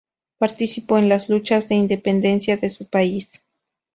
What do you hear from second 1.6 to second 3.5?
de Independencia de su país.